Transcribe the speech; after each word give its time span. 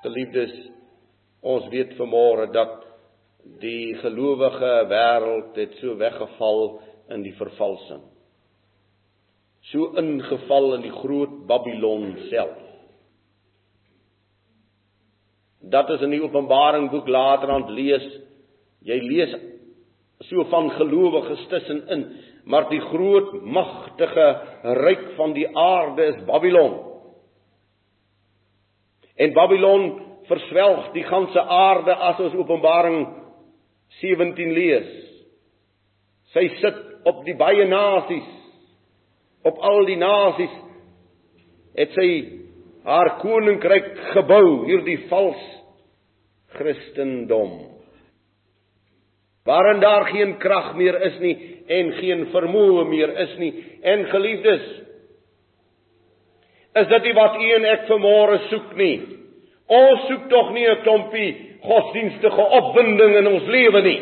Geliefdes, 0.00 0.52
ons 1.44 1.66
weet 1.72 1.92
vanmôre 1.98 2.46
dat 2.54 2.78
die 3.60 3.94
gelowige 4.00 4.72
wêreld 4.88 5.58
het 5.60 5.76
so 5.80 5.96
weggeval 6.00 6.80
in 7.12 7.24
die 7.24 7.34
vervalsing. 7.36 8.02
So 9.68 9.92
ingeval 10.00 10.74
in 10.78 10.86
die 10.86 10.94
groot 10.94 11.34
Babylon 11.48 12.14
self. 12.30 12.56
Dat 15.60 15.90
is 15.92 16.02
in 16.02 16.14
die 16.14 16.22
Openbaring 16.24 16.88
boek 16.90 17.08
later 17.08 17.52
aan 17.52 17.68
lees. 17.76 18.06
Jy 18.80 18.96
lees 19.04 19.34
so 20.28 20.44
van 20.52 20.70
gelowiges 20.76 21.46
tussenin, 21.48 22.06
maar 22.44 22.66
die 22.72 22.80
groot 22.90 23.34
magtige 23.44 24.26
ryk 24.80 25.10
van 25.16 25.32
die 25.36 25.46
aarde 25.56 26.08
is 26.14 26.24
Babylon. 26.28 26.89
En 29.20 29.34
Babylon 29.36 29.90
verswelg 30.30 30.92
die 30.94 31.04
ganse 31.04 31.42
aarde 31.42 31.94
as 32.08 32.20
ons 32.24 32.36
Openbaring 32.40 33.02
17 34.00 34.54
lees. 34.56 34.90
Sy 36.32 36.46
sit 36.60 36.78
op 37.08 37.24
die 37.26 37.36
baie 37.36 37.66
nasies. 37.68 38.28
Op 39.44 39.60
al 39.64 39.84
die 39.88 39.98
nasies 40.00 40.54
het 41.76 41.92
sy 41.96 42.08
haar 42.84 43.16
koninkryk 43.20 43.90
gebou, 44.14 44.64
hierdie 44.68 45.02
vals 45.10 45.40
Christendom. 46.56 47.58
Waarin 49.46 49.80
daar 49.80 50.08
geen 50.10 50.36
krag 50.40 50.74
meer 50.76 50.96
is 51.08 51.16
nie 51.20 51.36
en 51.70 51.92
geen 52.00 52.26
vermoë 52.32 52.84
meer 52.88 53.12
is 53.24 53.36
nie 53.40 53.52
en 53.86 54.04
geliefdes 54.12 54.66
is 56.80 56.86
dit 56.86 57.08
nie 57.08 57.14
wat 57.16 57.38
u 57.40 57.48
en 57.56 57.66
ek 57.66 57.88
vanmôre 57.88 58.36
soek 58.50 58.74
nie. 58.78 58.96
Ons 59.70 60.06
soek 60.08 60.28
tog 60.28 60.50
nie 60.52 60.66
'n 60.66 60.82
klompie 60.82 61.28
godsdienstige 61.62 62.44
opwinding 62.58 63.16
in 63.16 63.26
ons 63.26 63.46
lewe 63.46 63.82
nie. 63.82 64.00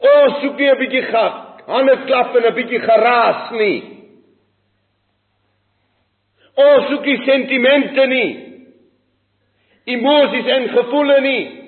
Ons 0.00 0.40
soek 0.40 0.58
nie 0.58 0.70
'n 0.70 0.78
bietjie 0.78 1.02
gat, 1.02 1.62
hande 1.66 1.96
klap 2.06 2.36
en 2.36 2.44
'n 2.44 2.54
bietjie 2.54 2.80
geraas 2.80 3.50
nie. 3.52 3.82
Ons 6.56 6.88
soek 6.88 7.04
nie 7.04 7.24
sentimente 7.24 8.06
nie. 8.06 8.30
Emosies 9.86 10.46
en 10.46 10.68
gevoelens 10.68 11.22
nie. 11.22 11.60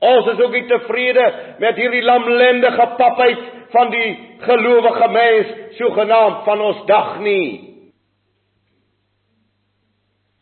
Ons 0.00 0.26
is 0.26 0.40
ook 0.40 0.52
nie 0.52 0.66
tevrede 0.68 1.56
met 1.58 1.76
hierdie 1.76 2.02
lamlendige 2.02 2.86
papheid 2.98 3.38
van 3.70 3.90
die 3.90 4.18
gelowige 4.38 5.08
mens 5.08 5.46
sogenaamd 5.78 6.44
van 6.44 6.60
ons 6.60 6.86
dag 6.86 7.18
nie. 7.18 7.73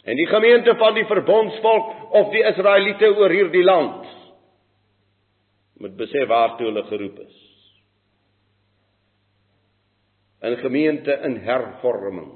En 0.02 0.18
die 0.18 0.26
gemeente 0.26 0.74
van 0.76 0.94
die 0.94 1.06
verbondsvolk 1.06 2.12
of 2.18 2.32
die 2.34 2.42
Israeliete 2.42 3.12
oor 3.14 3.30
hierdie 3.30 3.64
land 3.64 4.10
moet 5.82 5.96
besef 5.98 6.28
waartoe 6.30 6.68
hulle 6.68 6.84
geroep 6.86 7.18
is. 7.24 7.38
'n 10.42 10.56
Gemeente 10.56 11.18
in 11.26 11.36
hervorming. 11.42 12.32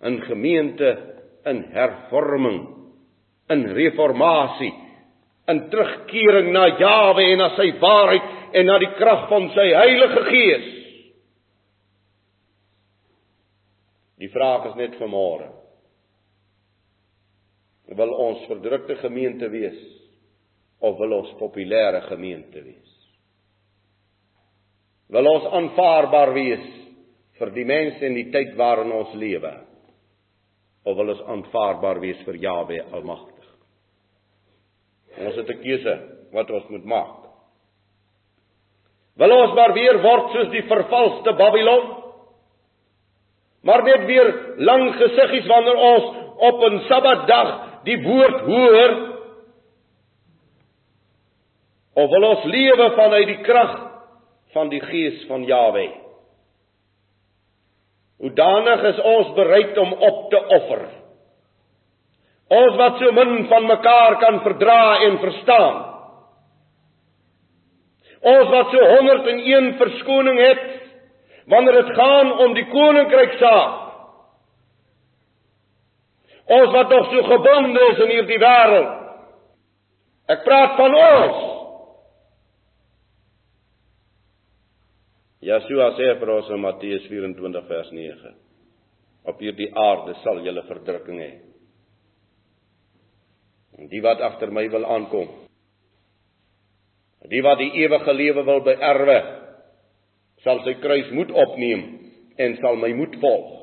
'n 0.00 0.20
Gemeente 0.20 0.90
in 1.44 1.64
hervorming, 1.72 2.60
in 3.48 3.66
reformatie 3.72 4.74
in 5.50 5.70
terugkering 5.70 6.52
na 6.52 6.66
Jawe 6.78 7.24
en 7.32 7.38
na 7.38 7.48
sy 7.56 7.70
waarheid 7.80 8.28
en 8.52 8.66
na 8.66 8.76
die 8.82 8.92
krag 8.98 9.26
van 9.30 9.48
sy 9.54 9.66
Heilige 9.74 10.22
Gees. 10.28 10.68
Die 14.20 14.28
vraag 14.28 14.70
is 14.70 14.76
net 14.76 14.98
vanmôre. 15.00 15.48
Wil 17.96 18.12
ons 18.22 18.44
verdrukte 18.46 18.98
gemeente 19.00 19.48
wees 19.50 19.78
of 20.84 20.98
wil 21.00 21.16
ons 21.16 21.32
populêre 21.40 22.04
gemeente 22.06 22.62
wees? 22.62 22.92
Wil 25.10 25.26
ons 25.26 25.48
aanvaarbaar 25.58 26.34
wees 26.36 26.66
vir 27.40 27.50
die 27.56 27.66
mense 27.66 28.04
en 28.06 28.14
die 28.14 28.28
tyd 28.30 28.52
waarin 28.60 28.92
ons 28.94 29.16
lewe? 29.18 29.50
Of 30.86 30.96
wil 30.96 31.14
ons 31.16 31.24
aanvaarbaar 31.34 32.00
wees 32.04 32.20
vir 32.28 32.38
Jawe 32.44 32.78
Almagtig? 32.92 33.48
Ons 35.18 35.36
het 35.36 35.50
'n 35.50 35.62
keuse 35.64 35.96
wat 36.32 36.50
ons 36.50 36.68
moet 36.68 36.84
maak. 36.84 37.16
Wil 39.16 39.32
ons 39.32 39.54
maar 39.54 39.72
weer 39.74 39.98
word 40.02 40.30
soos 40.32 40.50
die 40.50 40.62
vervalste 40.68 41.32
Babylon? 41.32 41.99
Maar 43.62 43.82
net 43.82 44.04
weer 44.08 44.28
lang 44.56 44.94
gesiggies 44.96 45.46
wanneer 45.46 45.76
ons 45.76 46.04
op 46.36 46.62
'n 46.64 46.78
Sabbatdag 46.88 47.82
die 47.84 48.02
woord 48.02 48.40
hoor? 48.40 48.92
Of 51.94 52.10
wil 52.10 52.28
ons 52.28 52.44
lewe 52.44 52.90
vanuit 52.96 53.26
die 53.26 53.40
krag 53.40 53.90
van 54.52 54.68
die 54.68 54.80
gees 54.80 55.26
van 55.26 55.44
Jawe? 55.44 55.90
Hoe 58.20 58.32
danig 58.32 58.82
is 58.82 59.00
ons 59.00 59.32
bereid 59.34 59.78
om 59.78 59.92
op 59.92 60.30
te 60.30 60.40
offer? 60.46 60.88
Ons 62.48 62.76
wat 62.76 62.98
so 62.98 63.12
min 63.12 63.46
van 63.46 63.66
mekaar 63.66 64.18
kan 64.18 64.40
verdra 64.40 65.00
en 65.06 65.18
verstaan. 65.18 65.78
Ons 68.20 68.48
wat 68.48 68.70
so 68.70 68.88
101 68.96 69.76
verskoning 69.78 70.38
het 70.38 70.79
wanneer 71.46 71.72
dit 71.72 71.94
gaan 71.96 72.32
om 72.44 72.54
die 72.54 72.66
koninkryk 72.68 73.38
saak. 73.38 73.78
Ons 76.50 76.72
wat 76.74 76.90
nog 76.90 77.10
so 77.12 77.22
gebonde 77.22 77.86
is 77.92 78.02
in 78.04 78.12
hierdie 78.16 78.40
wêreld. 78.42 78.96
Ek 80.30 80.42
praat 80.46 80.76
van 80.78 80.94
ons. 80.98 81.42
Yeshua 85.46 85.92
sê 85.96 86.10
vir 86.20 86.32
ons 86.34 86.50
in 86.52 86.60
Matteus 86.60 87.06
24 87.08 87.68
vers 87.70 87.92
9: 87.96 88.34
Op 89.30 89.38
hierdie 89.40 89.70
aarde 89.72 90.16
sal 90.24 90.42
julle 90.44 90.66
verdrukking 90.68 91.22
hê. 91.22 91.30
Die 93.90 94.02
wat 94.04 94.20
agter 94.20 94.50
my 94.52 94.66
wil 94.68 94.84
aankom. 94.84 95.30
Die 97.30 97.40
wat 97.46 97.60
die 97.60 97.70
ewige 97.80 98.12
lewe 98.12 98.44
wil 98.44 98.60
beerwe, 98.66 99.18
sal 100.44 100.62
sy 100.64 100.76
kruis 100.80 101.10
moet 101.16 101.32
opneem 101.32 101.82
en 102.40 102.56
sal 102.60 102.78
my 102.80 102.92
moet 102.96 103.16
volg. 103.22 103.56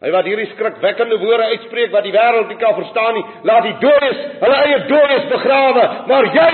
Hy 0.00 0.08
wat 0.14 0.28
hierdie 0.28 0.48
skrikwekkende 0.54 1.18
woorde 1.20 1.50
uitspreek 1.52 1.92
wat 1.92 2.06
die 2.06 2.14
wêreld 2.14 2.48
nie 2.48 2.60
kan 2.60 2.76
verstaan 2.78 3.18
nie, 3.18 3.24
laat 3.48 3.66
die 3.66 3.76
dooies 3.82 4.22
hulle 4.40 4.60
eie 4.64 4.78
dooies 4.88 5.26
begrawe, 5.28 5.84
maar 6.08 6.28
jy 6.36 6.52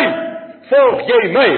volg 0.70 1.04
jy 1.12 1.20
my. 1.36 1.48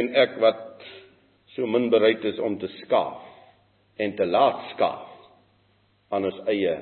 En 0.00 0.10
ek 0.26 0.36
wat 0.42 0.86
so 1.54 1.70
min 1.70 1.86
bereid 1.90 2.24
is 2.26 2.38
om 2.42 2.58
te 2.58 2.70
skaaf 2.80 3.22
en 4.02 4.14
te 4.18 4.26
laat 4.26 4.66
skaaf 4.74 5.06
aan 6.10 6.26
ons 6.26 6.42
eie 6.50 6.76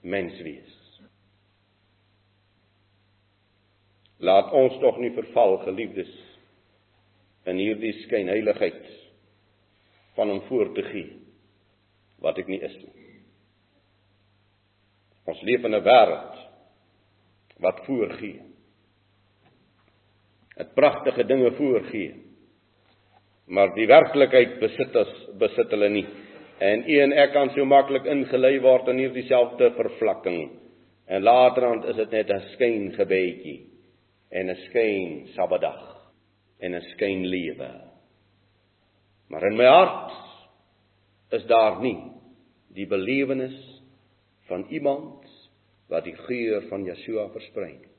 mens 0.00 0.36
wees. 0.44 0.76
Laat 4.20 4.52
ons 4.52 4.76
tog 4.82 4.98
nie 5.00 5.12
verval 5.16 5.56
geliefdes 5.64 6.10
in 7.48 7.56
hierdie 7.56 7.94
skynheiligheid 8.02 8.82
van 10.18 10.30
om 10.34 10.42
voor 10.48 10.74
te 10.76 10.84
gee 10.90 11.14
wat 12.20 12.36
ek 12.42 12.50
nie 12.52 12.60
is 12.60 12.74
nie. 12.82 13.06
Ons 15.24 15.40
leef 15.48 15.64
in 15.64 15.74
'n 15.74 15.84
wêreld 15.84 16.36
wat 17.64 17.80
voorgee. 17.86 18.42
Dit 20.56 20.74
pragtige 20.74 21.24
dinge 21.24 21.50
voorgee. 21.56 22.14
Maar 23.46 23.74
die 23.74 23.86
werklikheid 23.86 24.60
besit 24.60 24.96
as 24.96 25.12
besit 25.38 25.70
hulle 25.70 25.88
nie. 25.88 26.06
En 26.58 26.84
u 26.90 27.00
en 27.00 27.12
ek 27.12 27.32
kan 27.32 27.50
so 27.50 27.64
maklik 27.64 28.04
ingelei 28.04 28.58
word 28.60 28.88
in 28.88 28.98
hierdie 28.98 29.26
selfde 29.26 29.70
vervlakking. 29.70 30.50
En 31.06 31.22
laterand 31.22 31.84
is 31.84 31.96
dit 31.96 32.10
net 32.10 32.30
'n 32.30 32.40
skyn 32.52 32.92
gebedjie 32.92 33.69
en 34.30 34.50
'n 34.50 34.56
skyn 34.68 35.26
Sabbatdag 35.34 36.10
en 36.58 36.74
'n 36.74 36.82
skyn 36.94 37.26
lewe. 37.26 37.70
Maar 39.28 39.46
in 39.46 39.56
my 39.56 39.66
hart 39.66 40.12
is 41.30 41.46
daar 41.46 41.80
nie 41.80 42.12
die 42.74 42.86
belewenis 42.86 43.82
van 44.46 44.66
iemand 44.70 45.26
wat 45.88 46.04
die 46.04 46.16
geur 46.16 46.68
van 46.68 46.84
Yeshua 46.84 47.28
versprei 47.28 47.72
nie. 47.78 47.94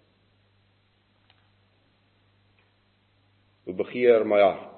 Hoe 3.64 3.76
begeer 3.76 4.26
my 4.26 4.40
hart 4.42 4.72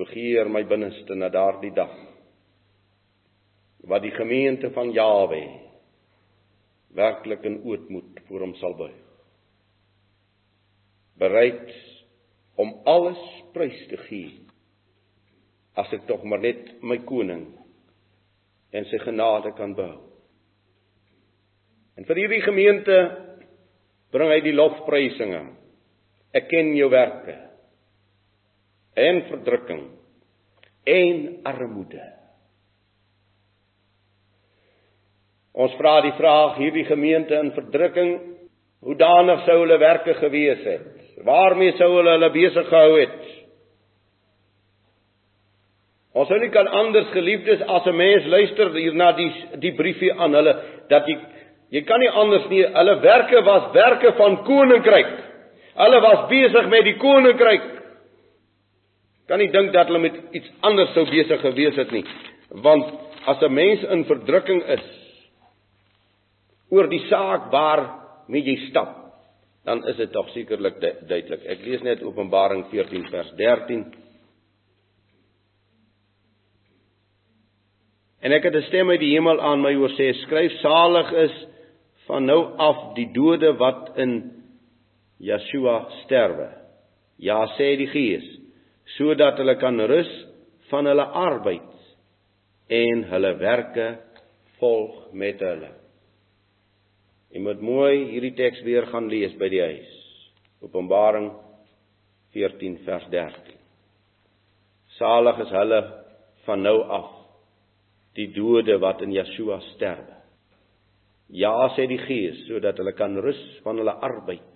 begeer 0.00 0.48
my 0.48 0.62
binneste 0.64 1.14
na 1.14 1.28
daardie 1.28 1.72
dag 1.76 1.92
wat 3.90 4.02
die 4.02 4.14
gemeente 4.16 4.70
van 4.72 4.92
Jawe 4.96 5.42
werklik 6.96 7.44
in 7.44 7.60
ootmoed 7.64 8.20
voor 8.28 8.46
hom 8.46 8.54
sal 8.60 8.76
buig 8.78 9.09
bereid 11.20 11.72
om 12.60 12.72
alles 12.88 13.20
prys 13.54 13.80
te 13.90 13.98
gee 14.08 14.38
as 15.78 15.92
ek 15.94 16.06
tog 16.08 16.24
maar 16.28 16.42
net 16.42 16.74
my 16.82 16.98
koning 17.08 17.46
en 18.76 18.86
sy 18.90 19.00
genade 19.02 19.52
kan 19.58 19.74
behou. 19.74 20.06
En 21.98 22.06
vir 22.08 22.22
hierdie 22.22 22.44
gemeente 22.44 22.96
bring 24.14 24.30
hy 24.32 24.38
die 24.44 24.54
lofprysinge. 24.56 25.42
Ek 26.36 26.46
ken 26.50 26.72
jou 26.78 26.88
werke 26.92 27.34
en 29.00 29.24
verdrukking 29.28 29.82
en 30.90 31.20
armoede. 31.50 32.02
Ons 35.60 35.74
vra 35.78 35.98
die 36.04 36.14
vraag 36.16 36.60
hierdie 36.60 36.86
gemeente 36.86 37.34
in 37.36 37.50
verdrukking, 37.56 38.12
hoe 38.86 38.96
danig 38.96 39.42
sou 39.44 39.58
hulle 39.60 39.78
werke 39.82 40.14
gewees 40.20 40.62
het? 40.64 40.99
Waarmee 41.24 41.76
sou 41.76 41.90
hulle 41.96 42.16
hulle 42.16 42.30
besig 42.32 42.68
gehou 42.68 42.96
het? 42.96 43.18
Ons 46.16 46.28
sou 46.28 46.38
nie 46.42 46.50
kan 46.50 46.66
anders 46.66 47.10
geliefdes 47.14 47.60
as 47.62 47.86
'n 47.86 47.96
mens 47.96 48.26
luister 48.26 48.72
hier 48.74 48.94
na 48.94 49.12
die 49.12 49.32
die 49.60 49.72
briefie 49.72 50.12
aan 50.12 50.34
hulle 50.34 50.54
dat 50.88 51.06
jy 51.06 51.18
jy 51.70 51.82
kan 51.82 52.00
nie 52.00 52.10
anders 52.10 52.48
nie. 52.50 52.64
Hulle 52.64 53.00
werke 53.00 53.42
was 53.44 53.72
werke 53.72 54.12
van 54.12 54.44
koninkryk. 54.44 55.12
Hulle 55.74 56.00
was 56.00 56.28
besig 56.28 56.68
met 56.68 56.84
die 56.84 56.96
koninkryk. 56.96 57.62
Kan 59.28 59.38
nie 59.38 59.50
dink 59.50 59.72
dat 59.72 59.86
hulle 59.86 59.98
met 59.98 60.14
iets 60.32 60.50
anders 60.60 60.92
sou 60.94 61.04
besig 61.04 61.40
gewees 61.40 61.76
het 61.76 61.92
nie. 61.92 62.04
Want 62.50 62.86
as 63.26 63.42
'n 63.42 63.54
mens 63.54 63.82
in 63.82 64.04
verdrukking 64.04 64.62
is 64.62 64.86
oor 66.70 66.88
die 66.88 67.06
saak 67.08 67.50
waar 67.50 67.90
mee 68.28 68.42
jy 68.42 68.56
stap, 68.68 68.99
dan 69.64 69.82
is 69.88 69.96
dit 69.96 70.12
tog 70.12 70.28
sekerlik 70.32 70.80
duidelik. 70.80 71.44
Ek 71.44 71.64
lees 71.64 71.82
net 71.84 72.02
Openbaring 72.02 72.64
14 72.70 73.08
vers 73.12 73.32
13. 73.36 73.84
En 78.20 78.32
ek 78.32 78.44
het 78.44 78.54
'n 78.54 78.68
stem 78.68 78.90
uit 78.90 79.00
die 79.00 79.14
hemel 79.14 79.40
aan 79.40 79.60
my 79.60 79.74
hoor 79.74 79.92
sê: 79.96 80.12
"Skryf 80.12 80.52
salig 80.60 81.12
is 81.12 81.46
van 82.06 82.24
nou 82.24 82.56
af 82.56 82.94
die 82.94 83.12
dode 83.12 83.56
wat 83.58 83.96
in 83.96 84.32
Yeshua 85.18 85.88
sterwe." 86.04 86.48
Ja, 87.18 87.46
sê 87.58 87.76
die 87.76 87.86
Gees, 87.86 88.24
sodat 88.96 89.36
hulle 89.38 89.56
kan 89.56 89.80
rus 89.80 90.26
van 90.70 90.86
hulle 90.86 91.04
arbeid 91.04 91.70
en 92.68 93.04
hulle 93.04 93.36
werke 93.36 93.98
volg 94.58 95.12
met 95.12 95.40
hulle. 95.40 95.70
Jy 97.30 97.42
moet 97.44 97.60
mooi 97.62 98.10
hierdie 98.10 98.34
teks 98.34 98.64
weer 98.66 98.88
gaan 98.90 99.06
lees 99.10 99.36
by 99.38 99.48
die 99.52 99.62
huis. 99.62 99.90
Openbaring 100.66 101.30
14 102.34 102.80
vers 102.86 103.06
13. 103.12 103.58
Salig 104.98 105.38
is 105.44 105.52
hulle 105.54 105.80
van 106.46 106.64
nou 106.66 106.80
af 106.90 107.12
die 108.18 108.26
dode 108.34 108.74
wat 108.82 109.04
in 109.06 109.14
Yeshua 109.14 109.60
sterwe. 109.74 110.16
Ja 111.30 111.70
sê 111.76 111.86
die 111.86 112.00
Gees 112.02 112.42
sodat 112.48 112.80
hulle 112.82 112.96
kan 112.98 113.14
rus 113.22 113.38
van 113.62 113.78
hulle 113.78 113.94
arbeid 114.02 114.46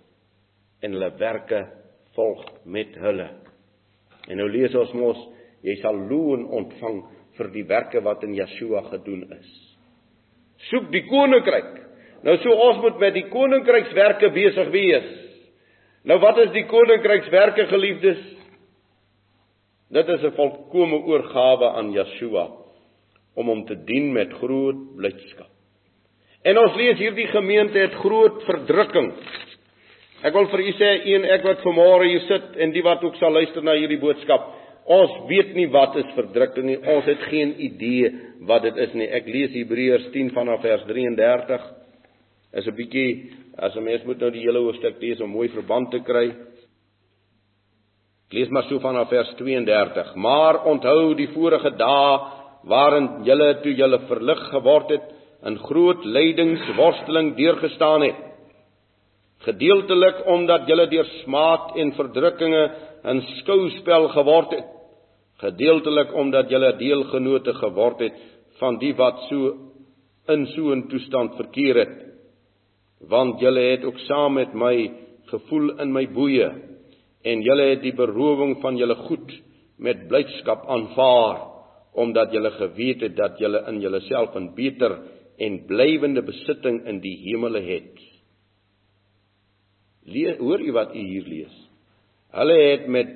en 0.82 0.96
hulle 0.96 1.12
werke 1.20 1.62
volg 2.18 2.42
met 2.66 2.98
hulle. 2.98 3.28
En 4.26 4.40
nou 4.40 4.48
lees 4.50 4.74
ons 4.74 4.96
mos 4.98 5.20
jy 5.64 5.78
sal 5.80 5.96
loon 6.10 6.48
ontvang 6.58 7.00
vir 7.38 7.50
die 7.54 7.64
werke 7.70 8.02
wat 8.02 8.26
in 8.26 8.34
Yeshua 8.34 8.82
gedoen 8.90 9.28
is. 9.38 9.54
Soek 10.70 10.90
die 10.90 11.06
koninkryk. 11.06 11.83
Nou 12.24 12.36
so 12.40 12.56
ons 12.68 12.80
moet 12.80 13.00
met 13.02 13.16
die 13.18 13.26
koninkrykswerke 13.28 14.30
besig 14.32 14.70
wees. 14.72 15.08
Nou 16.08 16.18
wat 16.22 16.40
is 16.46 16.52
die 16.56 16.64
koninkrykswerke 16.68 17.66
geliefdes? 17.68 18.20
Dit 19.92 20.08
is 20.08 20.22
'n 20.24 20.36
volkomme 20.36 21.04
oorgawe 21.04 21.76
aan 21.76 21.92
Yeshua 21.92 22.48
om 23.36 23.46
hom 23.46 23.64
te 23.66 23.76
dien 23.84 24.12
met 24.12 24.32
groot 24.32 24.96
blydskap. 24.96 25.50
En 26.44 26.58
ons 26.58 26.74
lees 26.76 26.98
hierdie 26.98 27.26
gemeente 27.26 27.78
het 27.78 27.94
groot 27.94 28.42
verdrukking. 28.44 29.12
Ek 30.24 30.32
wil 30.32 30.46
vir 30.46 30.60
u 30.60 30.72
sê 30.72 30.90
een 31.04 31.24
ek 31.24 31.42
wat 31.42 31.60
vanmôre 31.60 32.08
hier 32.08 32.24
sit 32.28 32.56
en 32.56 32.72
die 32.72 32.82
wat 32.82 33.04
ook 33.04 33.16
sal 33.16 33.32
luister 33.32 33.62
na 33.62 33.72
hierdie 33.72 34.00
boodskap. 34.00 34.52
Ons 34.84 35.10
weet 35.28 35.54
nie 35.54 35.68
wat 35.72 35.96
is 35.96 36.14
verdrukking 36.14 36.66
nie. 36.66 36.78
Ons 36.78 37.04
het 37.04 37.18
geen 37.18 37.54
idee 37.58 38.12
wat 38.40 38.62
dit 38.62 38.76
is 38.76 38.92
nie. 38.94 39.08
Ek 39.08 39.26
lees 39.26 39.52
Hebreërs 39.52 40.10
10 40.12 40.30
vanaf 40.30 40.60
vers 40.60 40.84
33. 40.84 41.83
Is 42.54 42.66
'n 42.66 42.76
bietjie 42.76 43.32
as 43.58 43.76
'n 43.76 43.84
mens 43.84 44.04
moet 44.04 44.20
nou 44.20 44.30
die 44.30 44.44
hele 44.46 44.58
hoofstuk 44.58 45.00
lees 45.00 45.20
om 45.20 45.30
mooi 45.30 45.48
verband 45.48 45.90
te 45.90 46.00
kry. 46.00 46.30
Ek 48.26 48.32
lees 48.32 48.50
maar 48.50 48.64
so 48.68 48.78
vanaf 48.78 49.08
vers 49.08 49.34
32. 49.36 50.14
Maar 50.16 50.64
onthou 50.64 51.14
die 51.14 51.28
vorige 51.34 51.70
dae 51.70 52.18
waarin 52.64 53.24
julle 53.24 53.60
toe 53.62 53.74
julle 53.74 53.98
verlig 54.08 54.40
geword 54.50 54.90
het 54.90 55.06
in 55.44 55.58
groot 55.58 56.04
lydingsworsteling 56.04 57.34
deurgestaan 57.36 58.02
het 58.02 58.20
gedeeltelik 59.44 60.22
omdat 60.26 60.68
julle 60.68 60.86
deur 60.88 61.08
smaad 61.20 61.74
en 61.76 61.92
verdrukkinge 61.98 62.62
in 63.12 63.20
skouspel 63.40 64.08
geword 64.14 64.56
het 64.56 64.70
gedeeltelik 65.44 66.14
omdat 66.14 66.50
julle 66.50 66.72
deelgenote 66.80 67.52
geword 67.60 68.00
het 68.06 68.18
van 68.60 68.78
die 68.80 68.94
wat 68.96 69.20
so 69.28 69.52
in 70.32 70.46
so 70.54 70.72
'n 70.72 70.88
toestand 70.88 71.36
verkeer 71.36 71.76
het 71.82 72.13
want 73.08 73.40
julle 73.40 73.60
het 73.60 73.84
ook 73.84 73.98
saam 74.06 74.34
met 74.38 74.54
my 74.54 74.76
gevoel 75.30 75.74
in 75.80 75.92
my 75.92 76.06
boeye 76.06 76.50
en 77.24 77.42
julle 77.42 77.70
het 77.72 77.82
die 77.82 77.94
berowing 77.96 78.58
van 78.62 78.76
julle 78.76 78.96
goed 79.06 79.32
met 79.78 80.06
blydskap 80.08 80.66
aanvaar 80.68 81.42
omdat 81.94 82.32
julle 82.34 82.50
geweet 82.50 83.00
het 83.06 83.16
dat 83.16 83.38
julle 83.38 83.64
in 83.70 83.80
julleself 83.80 84.34
'n 84.34 84.54
beter 84.54 84.98
en 85.38 85.64
blywende 85.66 86.22
besitting 86.22 86.84
in 86.86 87.00
die 87.00 87.16
hemele 87.16 87.60
het. 87.60 88.00
Lees, 90.02 90.38
hoor 90.38 90.60
u 90.60 90.72
wat 90.72 90.94
u 90.94 90.98
hier 90.98 91.26
lees? 91.26 91.54
Hulle 92.30 92.58
het 92.62 92.86
met 92.86 93.08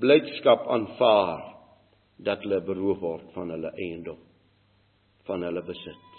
blydskap 0.00 0.66
aanvaar 0.68 1.42
dat 2.16 2.42
hulle 2.44 2.60
beroof 2.60 3.00
word 3.00 3.32
van 3.32 3.50
hulle 3.50 3.72
eiendom, 3.76 4.18
van 5.24 5.42
hulle 5.42 5.62
besit. 5.62 6.09